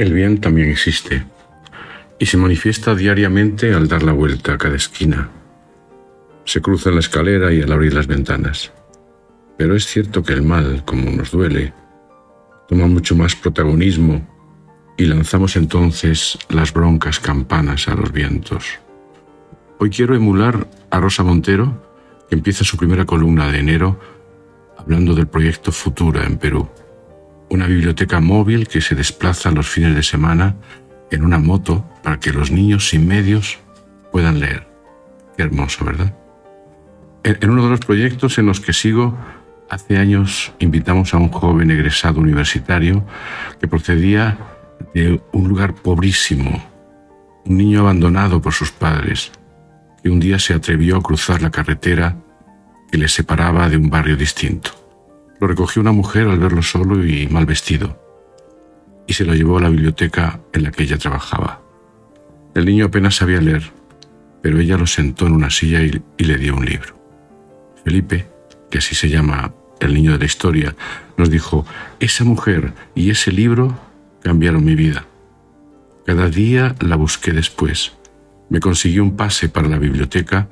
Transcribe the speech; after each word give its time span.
El 0.00 0.14
bien 0.14 0.40
también 0.40 0.70
existe 0.70 1.26
y 2.18 2.24
se 2.24 2.38
manifiesta 2.38 2.94
diariamente 2.94 3.74
al 3.74 3.86
dar 3.86 4.02
la 4.02 4.12
vuelta 4.12 4.54
a 4.54 4.56
cada 4.56 4.74
esquina. 4.74 5.28
Se 6.46 6.62
cruza 6.62 6.88
en 6.88 6.94
la 6.94 7.02
escalera 7.02 7.52
y 7.52 7.60
al 7.60 7.70
abrir 7.70 7.92
las 7.92 8.06
ventanas. 8.06 8.72
Pero 9.58 9.76
es 9.76 9.84
cierto 9.84 10.22
que 10.22 10.32
el 10.32 10.40
mal, 10.40 10.86
como 10.86 11.10
nos 11.10 11.32
duele, 11.32 11.74
toma 12.66 12.86
mucho 12.86 13.14
más 13.14 13.36
protagonismo 13.36 14.26
y 14.96 15.04
lanzamos 15.04 15.56
entonces 15.56 16.38
las 16.48 16.72
broncas 16.72 17.20
campanas 17.20 17.86
a 17.86 17.94
los 17.94 18.10
vientos. 18.10 18.78
Hoy 19.80 19.90
quiero 19.90 20.14
emular 20.14 20.66
a 20.88 20.98
Rosa 20.98 21.24
Montero, 21.24 21.92
que 22.26 22.36
empieza 22.36 22.64
su 22.64 22.78
primera 22.78 23.04
columna 23.04 23.52
de 23.52 23.58
enero 23.58 24.00
hablando 24.78 25.14
del 25.14 25.26
proyecto 25.26 25.72
Futura 25.72 26.24
en 26.24 26.38
Perú 26.38 26.70
una 27.50 27.66
biblioteca 27.66 28.20
móvil 28.20 28.68
que 28.68 28.80
se 28.80 28.94
desplaza 28.94 29.50
los 29.50 29.68
fines 29.68 29.94
de 29.94 30.02
semana 30.02 30.56
en 31.10 31.24
una 31.24 31.38
moto 31.38 31.84
para 32.02 32.18
que 32.18 32.32
los 32.32 32.50
niños 32.50 32.88
sin 32.88 33.06
medios 33.06 33.58
puedan 34.12 34.40
leer. 34.40 34.66
Qué 35.36 35.42
hermoso, 35.42 35.84
¿verdad? 35.84 36.14
En 37.24 37.50
uno 37.50 37.64
de 37.64 37.70
los 37.70 37.80
proyectos 37.80 38.38
en 38.38 38.46
los 38.46 38.60
que 38.60 38.72
sigo, 38.72 39.18
hace 39.68 39.98
años 39.98 40.52
invitamos 40.58 41.12
a 41.12 41.18
un 41.18 41.28
joven 41.28 41.70
egresado 41.70 42.20
universitario 42.20 43.04
que 43.60 43.68
procedía 43.68 44.38
de 44.94 45.20
un 45.32 45.48
lugar 45.48 45.74
pobrísimo, 45.74 46.64
un 47.44 47.56
niño 47.56 47.80
abandonado 47.80 48.40
por 48.40 48.52
sus 48.52 48.70
padres, 48.70 49.32
que 50.02 50.08
un 50.08 50.20
día 50.20 50.38
se 50.38 50.54
atrevió 50.54 50.96
a 50.96 51.02
cruzar 51.02 51.42
la 51.42 51.50
carretera 51.50 52.16
que 52.90 52.98
le 52.98 53.08
separaba 53.08 53.68
de 53.68 53.76
un 53.76 53.90
barrio 53.90 54.16
distinto. 54.16 54.79
Lo 55.40 55.46
recogió 55.46 55.80
una 55.80 55.92
mujer 55.92 56.28
al 56.28 56.38
verlo 56.38 56.62
solo 56.62 57.04
y 57.04 57.26
mal 57.28 57.46
vestido, 57.46 57.98
y 59.06 59.14
se 59.14 59.24
lo 59.24 59.34
llevó 59.34 59.56
a 59.56 59.62
la 59.62 59.70
biblioteca 59.70 60.40
en 60.52 60.64
la 60.64 60.70
que 60.70 60.82
ella 60.82 60.98
trabajaba. 60.98 61.62
El 62.54 62.66
niño 62.66 62.86
apenas 62.86 63.16
sabía 63.16 63.40
leer, 63.40 63.72
pero 64.42 64.60
ella 64.60 64.76
lo 64.76 64.86
sentó 64.86 65.26
en 65.26 65.32
una 65.32 65.48
silla 65.48 65.80
y, 65.82 66.02
le 66.18 66.36
dio 66.36 66.54
un 66.54 66.66
libro. 66.66 66.94
Felipe, 67.84 68.26
que 68.70 68.78
así 68.78 68.94
se 68.94 69.08
llama 69.08 69.54
el 69.80 69.94
niño 69.94 70.12
de 70.12 70.18
la 70.18 70.24
historia, 70.26 70.76
nos 71.16 71.30
dijo, 71.30 71.64
esa 72.00 72.24
mujer 72.24 72.74
y 72.94 73.10
ese 73.10 73.32
libro 73.32 73.78
cambiaron 74.22 74.62
mi 74.62 74.74
vida. 74.74 75.06
Cada 76.04 76.28
día 76.28 76.74
la 76.80 76.96
busqué 76.96 77.32
después. 77.32 77.92
Me 78.50 78.60
consiguió 78.60 79.02
un 79.02 79.16
pase 79.16 79.48
para 79.48 79.68
la 79.68 79.78
biblioteca 79.78 80.48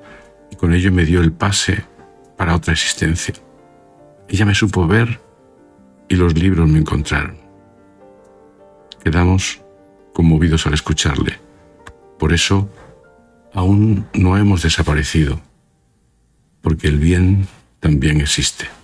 y 0.51 0.57
con 0.57 0.73
ello 0.73 0.93
me 0.93 1.05
dio 1.05 1.21
el 1.21 1.33
pase 1.33 1.85
para 2.39 2.55
otra 2.55 2.73
existencia. 2.73 3.35
Ella 4.29 4.45
me 4.45 4.55
supo 4.55 4.87
ver 4.87 5.21
y 6.09 6.17
los 6.17 6.35
libros 6.39 6.69
me 6.69 6.79
encontraron. 6.79 7.37
Quedamos 9.03 9.61
conmovidos 10.13 10.67
al 10.67 10.75
escucharle. 10.75 11.39
Por 12.19 12.33
eso 12.33 12.69
aún 13.55 14.07
no 14.13 14.37
hemos 14.37 14.63
desaparecido, 14.63 15.41
porque 16.61 16.89
el 16.89 16.99
bien 16.99 17.47
también 17.81 18.21
existe. 18.21 18.78